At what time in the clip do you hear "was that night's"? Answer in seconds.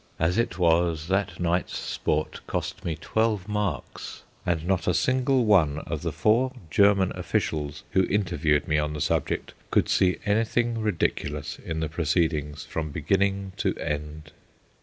0.57-1.77